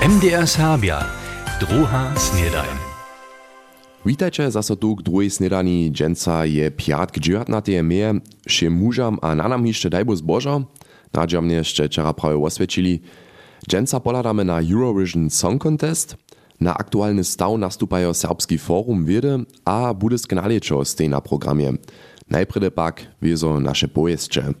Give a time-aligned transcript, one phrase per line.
[0.00, 1.04] MDR Serbia,
[1.60, 2.76] druga snedajn.
[4.06, 5.92] Witajcie zaso tu k druhej snedani.
[5.92, 7.82] Dženca je pjatk 19.
[7.82, 8.14] meje.
[8.48, 10.16] Všem mužam a nanam jeszcze dajbo
[11.52, 13.00] jeszcze wczoraj prawie oswiecili.
[13.68, 16.16] Dženca poladamy na Eurovision Song Contest.
[16.60, 21.72] Na aktualny staw nastupają serbski forum wiedy, a bude skanaliečo stej na programie.
[22.30, 24.52] Najprede pak wiezo nasze pojeźdźcze.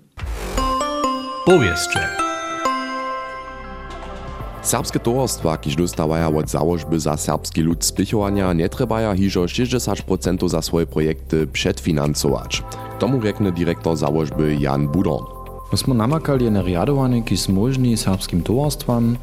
[1.46, 2.29] Powieszcze.
[4.70, 10.62] Serbskie towarstwa, kiž dostawaja od założby za serbski lud spichowania, nie trebaja hižo 60% za
[10.62, 12.62] swoje projekty przedfinansować.
[12.98, 15.24] Tomu rekne dyrektor założby Jan Budon.
[15.72, 19.16] My smo namakali na rjadovanje, ki zmožni serbskim tovarstvam,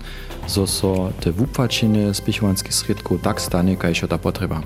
[0.48, 4.62] zo so te vupvačine spichovanskih sredkov tak stane, kaj še ta potreba.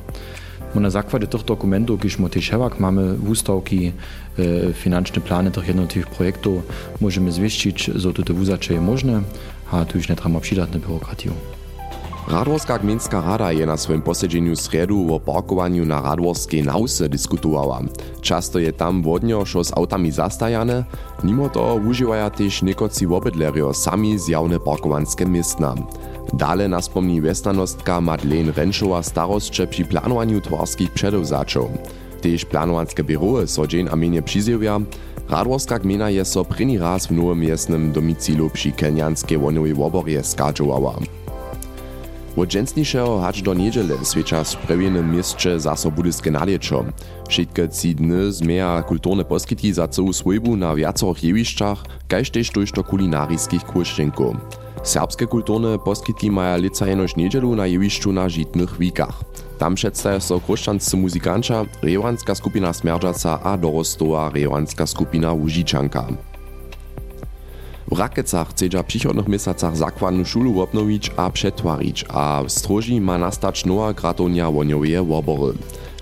[0.76, 3.92] Na zakładzie tych dokumentów, kiż mo też mamy wustawki,
[4.40, 6.64] e, financzne plany tych jednotliwych projektów,
[7.02, 9.22] możemy zwieścić, że to te wuzacze je możne,
[9.72, 11.32] a tu już nie trzeba przydatne byrokratię.
[12.28, 17.82] Radworska gminska rada je na swoim posiedzeniu sredu o parkowaniu na radworskiej nause diskutowała.
[18.22, 20.84] Často je tam wodnio šo z autami zastajane,
[21.24, 25.76] mimo to używają też niekoci obydlerio sami zjawne parkowanskie miestna.
[26.34, 31.70] Dale naspomni westanostka Madeleine Renschowa starostcze przy planowaniu twarskich przedowzaczów.
[32.22, 34.80] Tež planowanske biroje so dzień a przyzjewia,
[35.32, 40.96] Radworska gmina je so první raz v nowym miestnym domicilu przy kenjanskiej wonowej woborje skadżowała.
[42.38, 46.84] Od dżęsnišeho hač do niedziele svědča v prewienym mieście zaso budyske naliečo.
[47.32, 51.80] Všetke ci dny zmeja kulturne poskyty za celú svojbu na viacoch jevišćach,
[52.12, 54.36] kaž tež tojšto kulinarických kruščenkov.
[54.84, 59.24] Serbske kulturne poskyty maja lica jenož niedzielu na jevišću na žitnych wikach.
[59.62, 66.10] Tam predstaja so kruščanci muzikanča, rejoanska skupina Smerdžaca a dorostová rejoanska skupina Užičanka.
[67.86, 73.70] V Rakecach chcedža příchodných mesacach zakvannú šulu obnoviť a přetvariť a v stroži má nastať
[73.70, 75.54] nová kratovňa voňovie obory.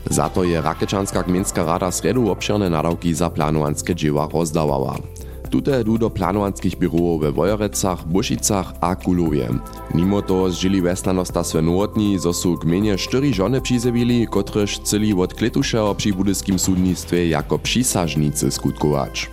[0.07, 5.03] Za to je Rakečanská gmenská rada sredu obširné nadawki za planowanske dzieła rozdawała.
[5.49, 9.49] Tute do planowanskich biurów we Wojerecach, Bušicach a Kulowie.
[9.95, 15.33] Mimo to zžili westanosta swe nowotni, zo su gminie štyri żony přizewili, kotrež chceli od
[15.33, 19.29] kletušeho przy budyskim sudnictwie jako přisažnicy skutkować.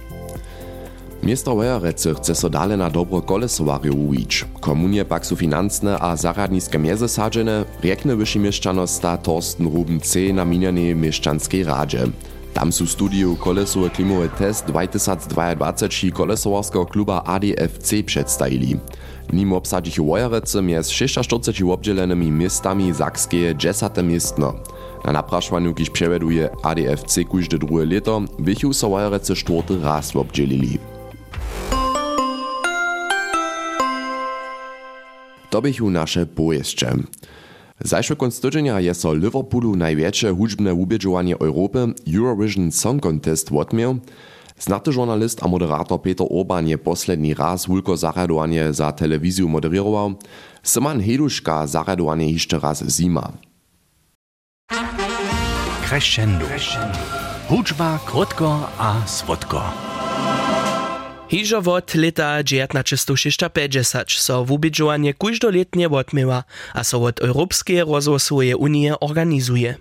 [1.22, 4.44] Miasto Wojerece chce so dale na dobro kolesowariu uwić.
[4.60, 10.32] Komunie pak su finansne a zaradniske mjezy sadzene, riekne wyši mieszczanosta Torsten Ruben C.
[10.32, 12.06] na minjanej mieszczanskiej radzie.
[12.56, 18.78] Tam su studiju kolesowe klimowe test 2022 kolesowarskiego kluba ADFC przedstawili.
[19.32, 24.54] Nim obsadzichu Wojerece mjez 46 obdzielonymi miastami Sakskie 10 miestno.
[25.04, 30.78] Na napraszwaniu, kiż przeweduje ADFC kujde drugie leto, wychu so Wojerece czwarty raz obdzielili.
[35.50, 36.26] To bychu nasze
[37.78, 37.88] pojeźdźcze.
[37.88, 43.98] Zajszły konstytucja je so Liverpoolu największe hudźbne ubieżowanie Europy Eurovision Song Contest odmiał.
[44.58, 50.14] Znaty journalist a moderator Peter Orban je posledni raz wulko zaradowanie za telewizju moderował.
[50.62, 53.32] Syman Heduszka zaradowanie jeszcze raz zima.
[55.88, 56.46] Crescendo.
[57.48, 59.85] Hudźba krótko a słodko.
[61.28, 66.44] Hižo wot leta 1950 so wubidżowanie kujdoletnie wotmywa,
[66.74, 69.74] a so wot Europskie rozwosowe unie organizuje.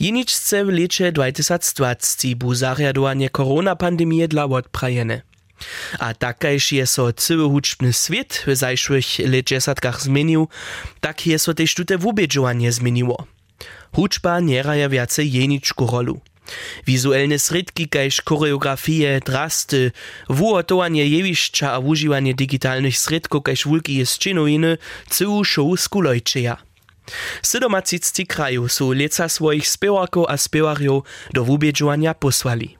[0.00, 5.22] Jeniczce w lecie 2020 bu zariadowanie koronapandemie dla wotprajene.
[5.98, 10.48] A takajż je so cały huczbny świat w zajszłych leczesatkach zmienił,
[11.00, 13.26] tak je so też tute wubidżowanie zmieniło.
[13.94, 16.20] Huczba nie raja więcej jeniczku rolu.
[16.86, 19.90] Wizualne sredki kaž choreografije, drasty,
[20.28, 24.78] wuotowanie jewišća a używanie digitalnych sredków kaž wulki jest činowiny,
[25.10, 26.56] całą show skulojčeja.
[27.42, 31.04] Siedemacicci kraju su leca swoich spiewaków a spiewariów
[31.34, 32.76] do wubieżowania posłali.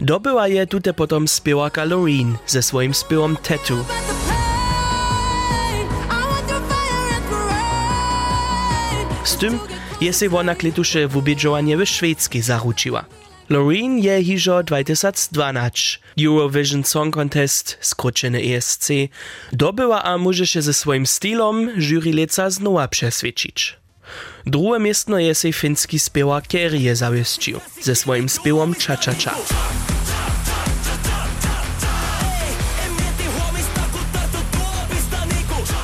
[0.00, 3.84] Dobyła je tute potom spiewaka Loreen ze swoim spiewom Tattoo.
[9.24, 9.36] Z
[10.00, 13.04] je se wona kletuše wubědžovanie w Švédsky zaručiła.
[13.48, 18.90] Loreen je hižo 2012 Eurovision Song Contest, skrócene ESC,
[19.52, 23.76] dobyła a może się ze swoim stylom jury leca znowa przesvědčić.
[24.46, 29.34] Drugie miestno je se finski spiewak Kerje zawieszczył ze swoim spiewom Cha Cha Cha.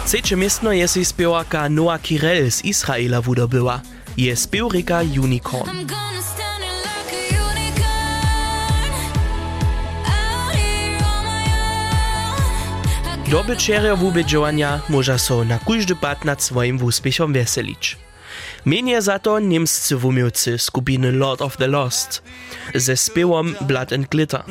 [0.07, 3.92] Trzecie miestno je se spiewaka Noa Kirel z Izraela wudobyła.
[4.17, 5.71] Je spiewrika Unicorn.
[5.71, 8.93] I'm gonna stand it like a unicorn
[10.05, 11.45] out here on my
[13.17, 13.27] own.
[13.27, 17.99] I Dobyczerjo wubědžovanja może so na kóždy pad nad swoim úspěchom veselić.
[18.65, 22.23] Mienie za to niemscy wumiłcy skupiny Lord of the Lost
[22.75, 24.43] ze śpiewom Blood and Glitter.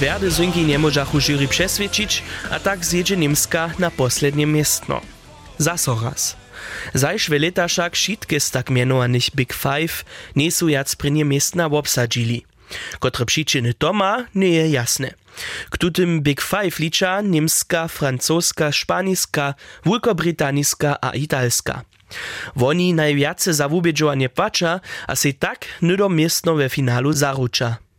[0.00, 5.00] Twarde synki nie możachu jury przesvědčić, a tak zjedzie Niemska na poslednie miestno.
[5.58, 6.36] Zaso raz.
[6.94, 10.04] Zajszwe leta však šitke z tak mianowanych Big Five
[10.36, 12.44] nie sú jac prenie miestna obsadzili.
[12.98, 15.12] Kotre przyczyny to ma, nie je jasne.
[15.70, 19.54] K tutym Big Five licza niemska, francuska, szpaniska,
[19.84, 21.84] wielkobrytaniska a italska.
[22.56, 27.89] Woni najwiace za wubědžovanie płača a se tak nydo miestno we finalu zaruča.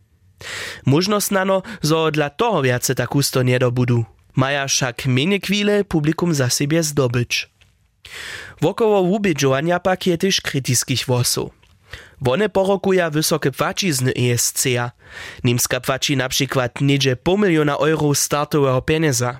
[0.85, 4.05] Možnost nano, zo dla toho viace tak usto nedobudu.
[4.35, 7.51] Maja však menej chwile publikum za siebie zdobyć.
[8.61, 11.51] Wokoło wubědžovania pak je tyž kritických wosów.
[12.21, 14.91] One porokuja wysokie płacizny ESC-a.
[15.43, 19.39] Niemska płaci na przykład niedzie pół miliona euro startowego pieniądza.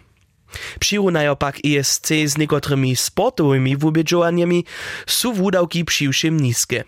[0.80, 4.64] Přirunajo pak ESC z niekotrymi sportowymi wubědžovaniami
[5.08, 6.84] sú wudawki přiwšim niskie.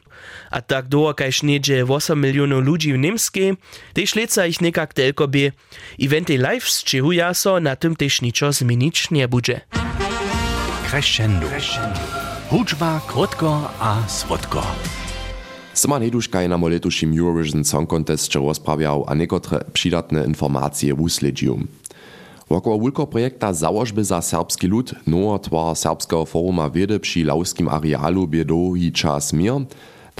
[0.51, 3.57] A tak długo kaž niedzie 8 milionów ludzi w Niemskiej,
[3.93, 5.51] tež leca ich nekak telko bie.
[5.99, 9.61] Eventy live zčihuja so na tym tež ničo zmienić nie bude.
[10.89, 11.47] Crescendo.
[12.49, 14.61] Hudźba krótko a słodko.
[15.73, 21.67] Sima Neduška je na letušim Eurovision Song Contestie rozprawiał a niekotre przydatne informacje wusledził.
[22.49, 28.27] Wokoło wulko projekta Założby za serbski lud, nowa twar serbskiego foruma wiedy przy lauskim arealu
[28.27, 29.53] biedohi czas mir,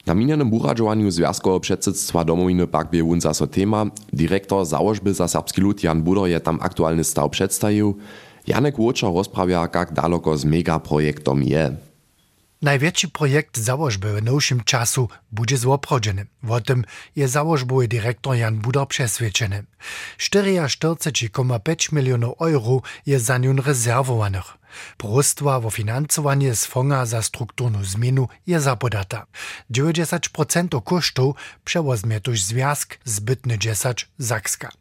[0.05, 5.61] na minionym buradżowaniu Związkowego Przedsedztwa Domowiny pak bie wunza so tema, dyrektor Założby za serbski
[5.61, 7.97] lud Jan Budor je tam aktualny staw przedstawił,
[8.47, 11.92] Janek Łoczar rozprawia, jak daleko z megaprojektom je.
[12.63, 16.25] Największy projekt założby w nowszym czasu będzie złoprodzony.
[16.49, 19.63] O tym je założbowy dyrektor Jan Budor przeswiadczony.
[20.17, 24.57] 44,5 milionów euro je za nią rezerwowanych.
[24.97, 29.25] Prostwa wo finansowanie z fonga za strukturną zmienu je zapodata.
[29.71, 34.71] 90% kosztów przewozmie tuż związk, zbytny 10 Zakska.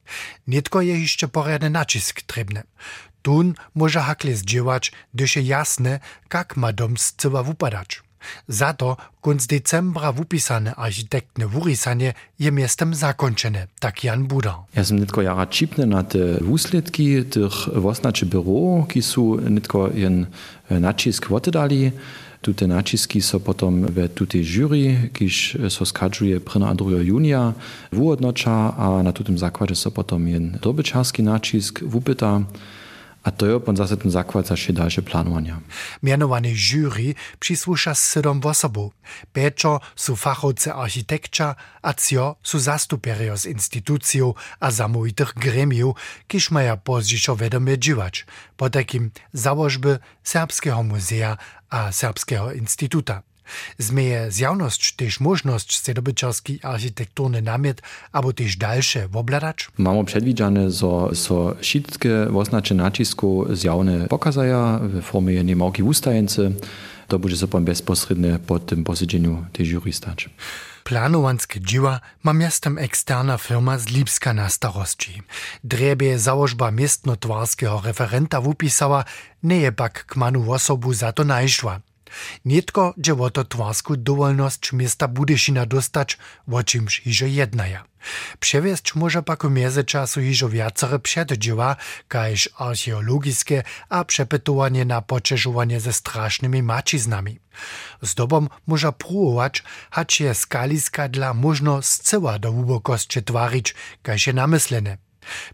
[0.46, 2.62] Nitko je jeszcze porядny nacisk trebny.
[5.14, 6.00] Gdyż je jasne,
[6.34, 8.02] jak ma dom z cyła wupadać.
[8.48, 14.64] Za to kunc decembra wupisane architektne wurisanie je miestem zakończone, tak Jan Buda.
[14.74, 20.26] Ja sam nitko jara čipny na te wusledki tych wosnaczy büro, ki su nitko jen
[20.70, 21.92] nacisk wotedali.
[22.40, 26.62] Tute naciski so potom we tutej jury, kiž so skadžuje 1.
[26.62, 27.02] a 2.
[27.02, 27.52] junija,
[27.92, 32.42] wuodnocza, a na tutym zakładzie so potom jen dobyczarski nacisk wupyta.
[33.22, 35.60] A to je pon zase ten zakład za še dalsze planowania.
[36.02, 38.92] Mianowany jury przysłusza sedom osobów.
[39.32, 45.96] Pieczo su fachowcy architekcza, a cio su zastupierio z instytucją a zamówitych gremiów,
[46.28, 48.26] kiż maja pozdzieszo wiadomie dziwać,
[48.56, 51.36] po takim założby Serbskiego Muzea
[51.70, 53.22] a Serbskiego Instytuta.
[53.78, 59.68] Zmeje zjawność też możność sedobyczarski architekturny namiet, abo też dalsze wobladać?
[59.78, 66.50] Mamy przedwidziane, że so wszystkie oznacze nacisku zjawne pokazaja w formie niemałki ustajence.
[67.08, 70.30] To będzie pan bezpośrednio po tym posiedzeniu tej jury stać.
[70.84, 75.22] Planowanskie dzieła ma miastem eksterna firma z Lipska na starości.
[75.64, 79.05] Drebie założba miestnotwarskiego referenta wupisała,
[79.43, 81.81] nie je pak k manu osobu za to najszła.
[82.44, 86.19] Nietko dzieło to twarsku dowolność miasta Budyszina dostać,
[86.52, 87.84] o czymś hiżo jednaja.
[88.40, 91.76] Przewieźć może pak w międzyczasu hiżo wiacere przeddzieła,
[92.08, 97.38] każ archeologiskie, a przepytowanie na poczeżowanie ze strasznymi maciznami.
[98.02, 104.96] Zdobom może próbować, hać je skaliska dla można zcyła do łubokości twarić, każ je namyslene.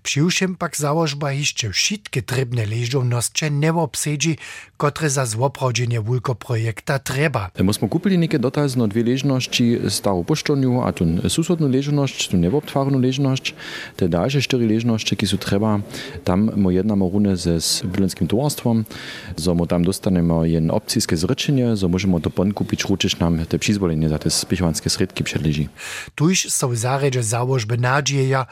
[0.02, 4.38] Přiwšem pak założba jeszcze wszystkie trybne leżące nie obsedzi,
[4.78, 7.50] które za złoprawdzenie wulko projekta trzeba.
[7.64, 13.00] My smo kupili neke dotazno dwie leżności starą poszczoniu, a tu susodną leżność, tu niewobtwarną
[13.00, 13.54] leżność.
[13.97, 15.80] Te dalsze cztery leżności, które są trzeba,
[16.25, 18.85] tam mo jedna runę ze z Bylenskim towarstwem,
[19.37, 23.58] so mo tam dostanemy jen opcijskie zryczenie, so możemy to pon kupić, ruczyć nam te
[23.58, 25.68] przyzwolenie za te spichowanskie sredki przedleży.
[26.14, 28.47] Tuż są zaredzie założby nadzieja,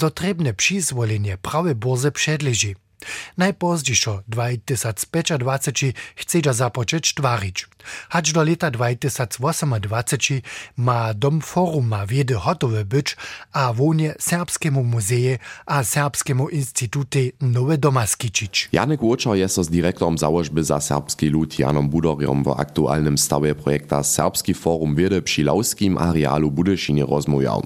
[0.00, 2.74] że trebne przyzwolenie prawe borze przedleży.
[3.38, 7.66] Najpozdziejszo 2025 chce da započeć tvarić.
[8.08, 9.74] Hać do leta 2028
[10.76, 13.16] ma dom foruma wiedy hotowy być,
[13.52, 18.68] a wonie Serbskiemu Muzeje a Serbskiemu Instytucie nowe doma skičić.
[18.72, 24.02] Janek Łoczar jest z dyrektorem założby za serbski lud Janom Budorjem w aktualnym stawie projekta
[24.02, 25.44] Serbski Forum Wiedy przy
[25.98, 27.62] arealu Budyszynie rozmawiał.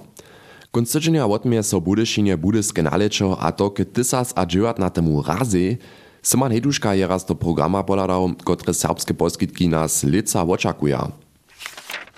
[0.77, 5.81] Konstydzenia odmie so Budyšinie budyske nalečo a to k tysas a dživat na temu razy,
[6.21, 11.01] Simon Heduška je raz do programa poladał, kotre serbskie poskitki nas lica oczakuje.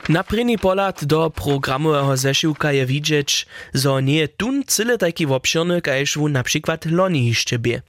[0.09, 5.79] Na první pohled do programového zešiwka je widzieć, że nie je tun cyle taki obširny,
[5.79, 7.83] kajž wun na przykład loni jeszcze bie.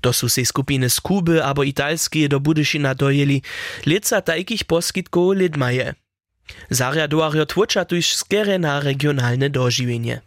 [0.00, 3.42] To sú se skupiny z Kuby abo Italskie do Budyšina dojeli,
[3.86, 5.94] lica takich poskitków lidmaje.
[5.94, 6.03] Zariadowario
[7.46, 10.20] twuča tuž skere na regionalne dožiwienie.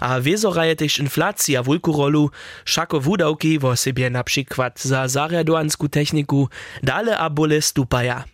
[0.00, 2.30] A wiezoraje też inflacja wielką rolu,
[2.64, 6.48] szako wudawki wo sobie na przykład za zariadowansku techniku
[6.82, 8.24] dale a bole stupaja.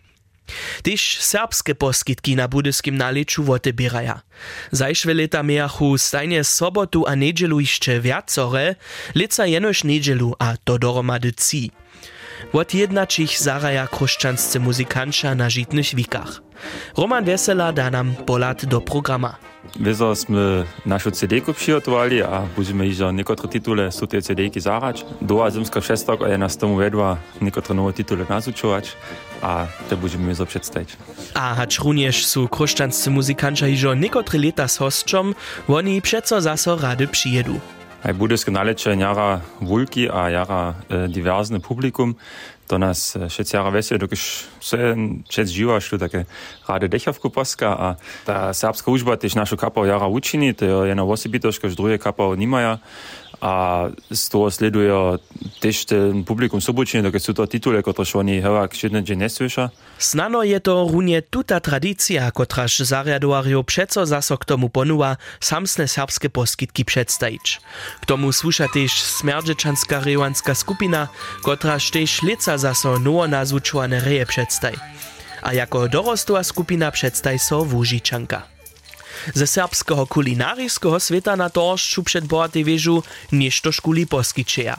[0.83, 4.21] Tyž serbskie poskitki na budyskim naleczu wotebieraja.
[4.71, 8.75] Zajszwe leta miachu stajnie sobotu a niedzielu jeszcze wiacore,
[9.15, 11.71] lica jenoż niedzielu a to doromady ci.
[12.53, 16.41] Wot jednačich zaraja kruščansce muzikanča na žitnych wikach.
[16.97, 19.35] Roman Wesela da nam polat do programa.
[19.75, 21.51] Wieso sme našu CD-ku
[22.23, 25.05] a budeme iżo niekotore titule z tej CD-ki zarać.
[25.21, 28.95] Doa zimska šestok a je nas tomu vedła niekotore nowe titule nazučować
[29.41, 30.97] a to budeme iżo przedstawić.
[31.33, 35.35] A hacz również su kruščansce muzikanča iżo niekotre leta s hostčom,
[35.67, 37.59] oni przeco zaso rady przyjedu.
[38.05, 42.13] Aj budyske nalecze jara wulki a jara e, diversne publikum.
[42.69, 44.21] To nas e, šec jara vesel, dokiž
[44.61, 44.93] se
[45.25, 46.25] šec živa, što také
[46.69, 47.87] rade dechavku poska a
[48.29, 52.37] ta serbska užba tež našu kapał jara učini, to je jedna osibitoška, že drugie kapał
[52.37, 52.77] nimaja.
[53.41, 55.19] a z toho sledujejo
[55.59, 59.63] tež ten publikum sobočne, dokaj sú to titule, ktoré oni hrávajú všetné, že neslyša.
[59.99, 66.83] Snano je to runie tuta tradícia, kotraž zariadovario přeco zaso tomu ponuva samsne serbské poskytky
[66.83, 67.59] předstajič.
[68.01, 71.11] K tomu sluša tež smerdžečanská rejoanská skupina,
[71.41, 74.77] kotraž tež lica zaso novo nazvučované reje předstaji.
[75.43, 78.54] A jako dorostová skupina předstaji so Vúžičanka.
[79.33, 84.75] ze serbského kulinárijského sveta na toršču před bohatý věžu něšto škuli poskyčeja.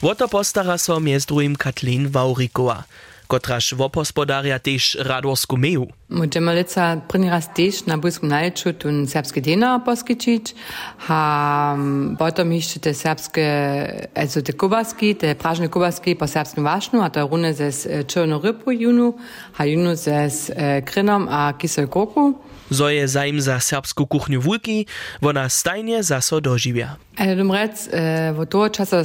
[0.00, 2.84] O to postara so mjez drugim Katlin Vaurikova.
[3.32, 5.88] Kotraž wopospodarja tež Radorsku meju.
[6.12, 10.52] Możemy lica první raz tež na Bujskom naleču tun serbske dena poskičić,
[11.08, 11.76] a
[12.18, 13.44] potom jeszcze te serbske,
[14.14, 17.72] also te kubaski, te pražne kubaski po serbskim vašnu, a to rune ze
[18.04, 19.16] černo rybu junu,
[19.56, 20.28] a junu ze
[20.84, 22.34] krynom a kisel koku.
[22.70, 24.86] Zo je zaim za serbsku kuchniu wulki,
[25.20, 26.96] wona stajnie zaso dożivia.
[27.14, 29.04] Also dum rec, äh, wo to časa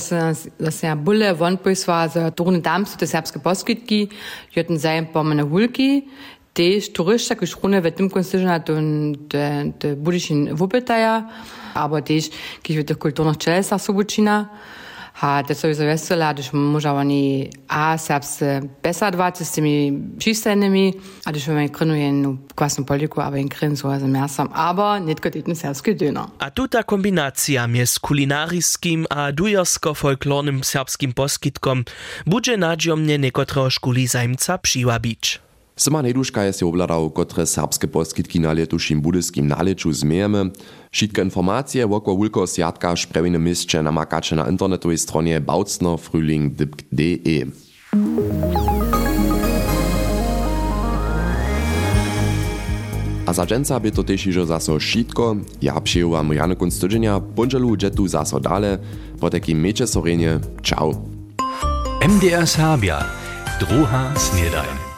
[0.60, 4.08] da se ja bulle von poisva za turne damsu te serbske poskitki,
[4.56, 6.08] joten zaim po mene hulki,
[6.56, 8.88] tež turista, ki šrune v tem konstižena tun
[9.28, 11.28] te, te budišin vupetaja,
[11.76, 12.32] aber tež,
[12.64, 13.82] ki v teh kulturnih čelesah
[15.22, 18.44] ha te sowieso wesela, duch Mojawani a serbs
[18.84, 20.94] besser war ist mi schienemi,
[21.26, 25.36] a duch en Grünnoien no kwassen Politiko awer en Grin so Mäsam, aber net gott
[25.36, 26.14] iten serbske dënner.
[26.14, 26.32] No.
[26.40, 31.86] A tuta kombinacija mjes kulinarijskim, a dujarsko-folklornym serbskim poskitkom
[32.26, 35.47] budže nađom nje nekotra škuli zajmca přivabič.
[35.77, 40.50] Simon Heduška je si obladał, kotre serbskie poskitki na letušim budyskim naleczu zmiejemy.
[40.91, 47.46] Wszystkie informacje wokół Wulko Sjadka w sprawnym mieście namakacie na internetowej stronie bautznerfrühling.de.
[53.25, 55.36] A za dżęca by to też iżo zaso šitko.
[55.62, 58.77] Ja przyjęłam Jany Kunstydzenia, bądźelu dżetu zaso dale.
[59.19, 60.39] Po takim miecze sorenie.
[60.63, 60.91] Ciao.
[62.01, 63.05] MDR Serbia.
[63.60, 64.97] Druha Snedajn.